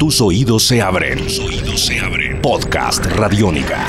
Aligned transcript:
Tus 0.00 0.18
oídos 0.22 0.66
se 0.66 0.80
abren. 0.80 1.18
Tus 1.18 1.38
oídos 1.40 1.84
se 1.84 2.00
abren. 2.00 2.40
Podcast 2.40 3.04
Radiónica. 3.04 3.86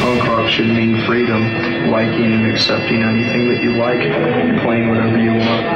Punk 0.00 0.24
rock 0.28 0.48
should 0.48 0.68
mean 0.68 1.04
freedom, 1.08 1.42
liking 1.90 2.34
and 2.34 2.52
accepting 2.52 3.02
anything 3.02 3.48
that 3.48 3.60
you 3.60 3.72
like, 3.72 3.98
playing 4.62 4.90
whatever 4.90 5.18
you 5.18 5.32
want, 5.32 5.66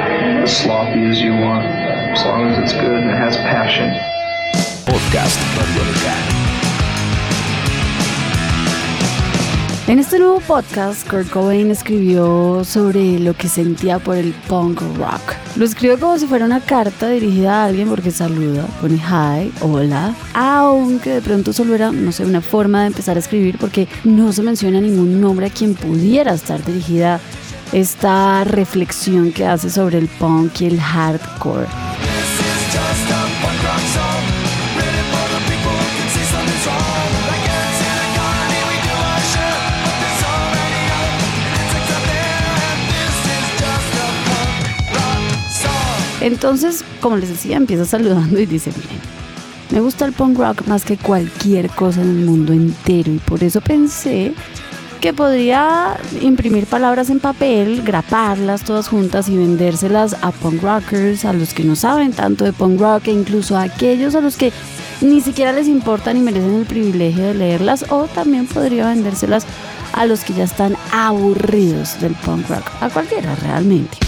as 0.45 0.57
sloppy 0.57 1.11
as 1.11 1.21
you 1.21 1.33
want, 1.33 1.65
as 1.65 2.25
long 2.25 2.53
as 2.53 2.59
it's 2.61 2.73
good 2.75 3.03
and 3.03 3.11
it 3.11 3.17
has 3.17 3.37
passion. 3.39 3.91
Podcast 4.87 5.41
Radiónica. 5.59 6.62
En 9.93 9.99
este 9.99 10.19
nuevo 10.19 10.41
podcast, 10.41 11.07
Kurt 11.07 11.29
Cobain 11.29 11.71
escribió 11.71 12.65
sobre 12.65 13.19
lo 13.19 13.35
que 13.35 13.47
sentía 13.47 13.99
por 13.99 14.17
el 14.17 14.33
punk 14.49 14.81
rock. 14.97 15.35
Lo 15.55 15.67
escribe 15.67 15.99
como 15.99 16.19
si 16.19 16.27
fuera 16.27 16.47
una 16.47 16.61
carta 16.61 17.11
dirigida 17.11 17.57
a 17.57 17.67
alguien 17.67 17.91
porque 17.91 18.11
saluda, 18.11 18.65
pone 18.81 18.95
hi, 18.95 19.53
hola, 19.61 20.17
aunque 20.33 21.11
de 21.11 21.21
pronto 21.21 21.53
solo 21.53 21.75
era, 21.75 21.93
no 21.93 22.11
sé, 22.11 22.25
una 22.25 22.41
forma 22.41 22.81
de 22.81 22.87
empezar 22.87 23.17
a 23.17 23.21
escribir 23.21 23.59
porque 23.59 23.87
no 24.05 24.33
se 24.33 24.43
menciona 24.43 24.81
ningún 24.81 25.21
nombre 25.21 25.49
a 25.49 25.51
quien 25.51 25.75
pudiera 25.75 26.33
estar 26.33 26.65
dirigida 26.65 27.21
esta 27.73 28.45
reflexión 28.45 29.31
que 29.31 29.45
hace 29.45 29.69
sobre 29.69 29.99
el 29.99 30.09
punk 30.09 30.63
y 30.63 30.69
el 30.69 30.81
hardcore. 30.81 31.67
Entonces, 46.23 46.85
como 47.01 47.17
les 47.17 47.31
decía, 47.31 47.57
empieza 47.57 47.85
saludando 47.85 48.39
y 48.39 48.47
dice, 48.47 48.71
miren, 48.71 49.01
me 49.71 49.81
gusta 49.81 50.05
el 50.05 50.13
punk 50.13 50.39
rock 50.39 50.67
más 50.69 50.85
que 50.85 50.97
cualquier 50.97 51.69
cosa 51.71 52.01
en 52.01 52.11
el 52.11 52.25
mundo 52.25 52.53
entero 52.53 53.13
y 53.13 53.19
por 53.19 53.43
eso 53.43 53.61
pensé 53.61 54.33
que 55.01 55.13
podría 55.13 55.97
imprimir 56.21 56.67
palabras 56.67 57.11
en 57.11 57.19
papel, 57.19 57.83
graparlas 57.83 58.63
todas 58.63 58.87
juntas 58.87 59.29
y 59.29 59.37
vendérselas 59.37 60.15
a 60.23 60.31
punk 60.31 60.63
rockers, 60.63 61.25
a 61.25 61.33
los 61.33 61.55
que 61.55 61.65
no 61.65 61.75
saben 61.75 62.13
tanto 62.13 62.45
de 62.45 62.53
punk 62.53 62.81
rock 62.81 63.09
e 63.09 63.11
incluso 63.11 63.57
a 63.57 63.63
aquellos 63.63 64.15
a 64.15 64.21
los 64.21 64.37
que 64.37 64.53
ni 65.01 65.21
siquiera 65.21 65.53
les 65.53 65.67
importa 65.67 66.15
ni 66.15 66.21
merecen 66.21 66.55
el 66.55 66.67
privilegio 66.67 67.25
de 67.25 67.35
leerlas 67.35 67.85
o 67.91 68.05
también 68.05 68.47
podría 68.47 68.87
vendérselas 68.87 69.45
a 69.93 70.07
los 70.07 70.21
que 70.23 70.35
ya 70.35 70.45
están 70.45 70.77
aburridos 70.93 72.01
del 72.01 72.15
punk 72.15 72.49
rock, 72.49 72.71
a 72.81 72.89
cualquiera 72.89 73.35
realmente. 73.35 73.99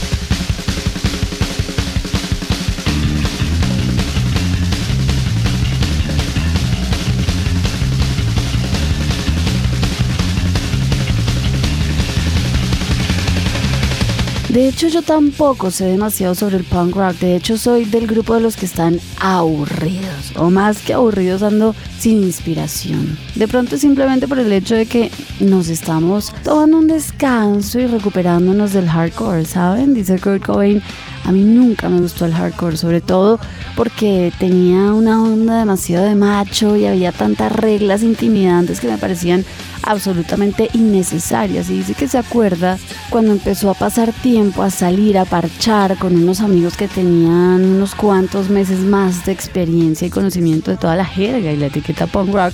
De 14.55 14.69
hecho, 14.69 14.86
yo 14.86 15.02
tampoco 15.02 15.72
sé 15.72 15.84
demasiado 15.86 16.36
sobre 16.36 16.58
el 16.58 16.62
punk 16.62 16.94
rock. 16.94 17.16
De 17.19 17.34
hecho, 17.34 17.58
soy 17.58 17.86
del 17.86 18.06
grupo 18.06 18.34
de 18.34 18.41
los 18.41 18.56
que 18.56 18.66
están 18.66 19.00
aburridos. 19.19 20.33
O 20.36 20.48
más 20.48 20.78
que 20.78 20.94
aburridos, 20.94 21.42
ando 21.42 21.74
sin 21.98 22.22
inspiración. 22.22 23.19
De 23.34 23.48
pronto, 23.48 23.77
simplemente 23.77 24.28
por 24.28 24.38
el 24.38 24.52
hecho 24.52 24.77
de 24.77 24.86
que 24.86 25.10
nos 25.41 25.66
estamos 25.66 26.32
tomando 26.44 26.78
un 26.78 26.86
descanso 26.86 27.80
y 27.80 27.88
recuperándonos 27.88 28.72
del 28.72 28.88
hardcore, 28.88 29.44
¿saben? 29.44 29.92
Dice 29.92 30.20
Kurt 30.20 30.47
Cobain. 30.47 30.80
A 31.25 31.33
mí 31.33 31.42
nunca 31.42 31.89
me 31.89 32.00
gustó 32.00 32.27
el 32.27 32.34
hardcore, 32.34 32.77
sobre 32.77 33.00
todo 33.00 33.41
porque 33.77 34.30
tenía 34.39 34.92
una 34.92 35.22
onda 35.22 35.58
demasiado 35.58 36.05
de 36.05 36.14
macho 36.14 36.77
y 36.77 36.84
había 36.84 37.12
tantas 37.12 37.50
reglas 37.50 38.03
intimidantes 38.03 38.78
que 38.78 38.89
me 38.89 38.98
parecían 38.98 39.44
absolutamente 39.83 40.69
innecesarias. 40.75 41.70
Y 41.70 41.78
dice 41.78 41.94
que 41.94 42.09
se 42.09 42.19
acuerda 42.19 42.78
cuando 43.09 43.32
empezó 43.32 43.71
a 43.71 43.75
pasar 43.75 44.12
tiempo 44.12 44.62
a 44.62 44.71
salir 44.71 45.16
a 45.16 45.25
parchar 45.25 45.97
con 45.97 46.15
unos 46.15 46.41
amigos 46.41 46.76
que 46.76 46.88
tenían 46.88 47.65
unos 47.65 47.94
cuantos 47.94 48.50
meses 48.50 48.81
más 48.81 49.25
de 49.25 49.32
experiencia 49.32 50.06
y 50.06 50.10
conocimiento 50.10 50.70
de 50.70 50.76
toda 50.76 50.94
la 50.94 51.06
jerga 51.06 51.53
y 51.53 51.56
la 51.56 51.66
etiqueta 51.66 52.06
punk 52.06 52.34
rock. 52.34 52.53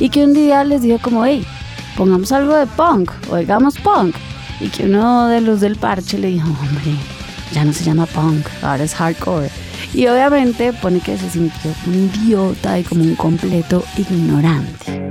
Y 0.00 0.10
que 0.10 0.24
un 0.24 0.34
día 0.34 0.64
les 0.64 0.82
dijo 0.82 0.98
como, 1.00 1.24
hey, 1.24 1.44
pongamos 1.96 2.32
algo 2.32 2.56
de 2.56 2.66
punk, 2.66 3.12
oigamos 3.30 3.78
punk. 3.78 4.16
Y 4.60 4.68
que 4.68 4.86
uno 4.86 5.28
de 5.28 5.40
los 5.40 5.60
del 5.60 5.76
parche 5.76 6.18
le 6.18 6.28
dijo, 6.28 6.48
hombre, 6.48 6.96
ya 7.52 7.64
no 7.64 7.72
se 7.72 7.84
llama 7.84 8.06
punk, 8.06 8.46
ahora 8.62 8.84
es 8.84 8.94
hardcore. 8.94 9.50
Y 9.94 10.06
obviamente 10.06 10.72
pone 10.72 11.00
que 11.00 11.16
se 11.16 11.30
sintió 11.30 11.72
un 11.86 11.94
idiota 11.94 12.78
y 12.78 12.84
como 12.84 13.02
un 13.02 13.14
completo 13.14 13.84
ignorante. 13.96 15.07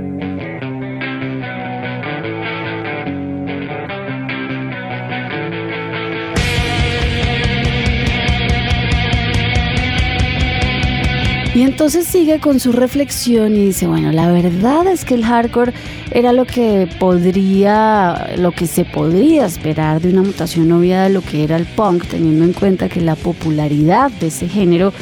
Y 11.58 11.62
entonces 11.62 12.06
sigue 12.06 12.38
con 12.38 12.60
su 12.60 12.70
reflexión 12.70 13.56
y 13.56 13.66
dice, 13.66 13.88
bueno, 13.88 14.12
la 14.12 14.30
verdad 14.30 14.86
es 14.86 15.04
que 15.04 15.14
el 15.14 15.24
hardcore 15.24 15.72
era 16.12 16.32
lo 16.32 16.44
que 16.44 16.88
podría, 17.00 18.36
lo 18.38 18.52
que 18.52 18.68
se 18.68 18.84
podría 18.84 19.46
esperar 19.46 20.00
de 20.00 20.10
una 20.10 20.22
mutación 20.22 20.70
obvia 20.70 21.02
de 21.02 21.10
lo 21.10 21.20
que 21.20 21.42
era 21.42 21.56
el 21.56 21.66
punk, 21.66 22.06
teniendo 22.06 22.44
en 22.44 22.52
cuenta 22.52 22.88
que 22.88 23.00
la 23.00 23.16
popularidad 23.16 24.12
de 24.20 24.28
ese 24.28 24.48
género 24.48 24.92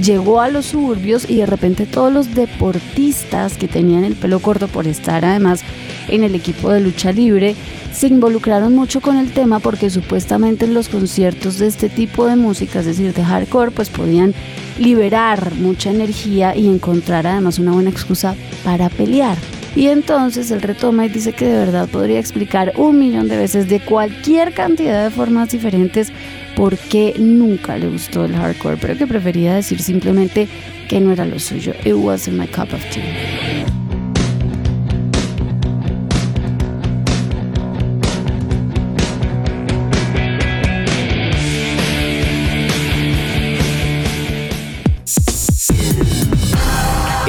llegó 0.00 0.40
a 0.40 0.48
los 0.48 0.66
suburbios 0.66 1.28
y 1.28 1.38
de 1.38 1.46
repente 1.46 1.84
todos 1.84 2.12
los 2.12 2.32
deportistas 2.32 3.56
que 3.56 3.66
tenían 3.66 4.04
el 4.04 4.14
pelo 4.14 4.38
corto 4.38 4.68
por 4.68 4.86
estar 4.86 5.24
además 5.24 5.62
en 6.06 6.22
el 6.22 6.36
equipo 6.36 6.70
de 6.70 6.80
lucha 6.80 7.10
libre 7.10 7.56
se 7.94 8.08
involucraron 8.08 8.74
mucho 8.74 9.00
con 9.00 9.16
el 9.16 9.32
tema 9.32 9.60
porque 9.60 9.88
supuestamente 9.88 10.64
en 10.64 10.74
los 10.74 10.88
conciertos 10.88 11.58
de 11.58 11.68
este 11.68 11.88
tipo 11.88 12.26
de 12.26 12.34
música, 12.34 12.80
es 12.80 12.86
decir, 12.86 13.14
de 13.14 13.24
hardcore, 13.24 13.70
pues 13.70 13.88
podían 13.88 14.34
liberar 14.78 15.54
mucha 15.54 15.90
energía 15.90 16.56
y 16.56 16.68
encontrar 16.68 17.26
además 17.26 17.60
una 17.60 17.72
buena 17.72 17.90
excusa 17.90 18.34
para 18.64 18.88
pelear. 18.88 19.38
Y 19.76 19.88
entonces 19.88 20.50
él 20.50 20.62
retoma 20.62 21.06
y 21.06 21.08
dice 21.08 21.32
que 21.32 21.46
de 21.46 21.56
verdad 21.56 21.88
podría 21.88 22.18
explicar 22.18 22.72
un 22.76 22.98
millón 22.98 23.28
de 23.28 23.36
veces 23.36 23.68
de 23.68 23.80
cualquier 23.80 24.54
cantidad 24.54 25.04
de 25.04 25.10
formas 25.10 25.50
diferentes 25.50 26.12
por 26.56 26.76
qué 26.76 27.14
nunca 27.18 27.76
le 27.76 27.88
gustó 27.88 28.24
el 28.24 28.34
hardcore, 28.34 28.76
pero 28.76 28.96
que 28.96 29.06
prefería 29.06 29.54
decir 29.54 29.80
simplemente 29.80 30.48
que 30.88 31.00
no 31.00 31.12
era 31.12 31.24
lo 31.24 31.38
suyo. 31.38 31.72
It 31.84 31.94
wasn't 31.94 32.38
my 32.38 32.46
cup 32.46 32.72
of 32.72 32.84
tea. 32.90 33.53